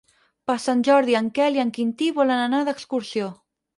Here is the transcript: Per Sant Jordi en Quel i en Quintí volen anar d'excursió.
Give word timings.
Per 0.51 0.55
Sant 0.61 0.79
Jordi 0.87 1.17
en 1.21 1.29
Quel 1.37 1.59
i 1.59 1.63
en 1.67 1.73
Quintí 1.77 2.07
volen 2.21 2.43
anar 2.49 2.63
d'excursió. 2.71 3.29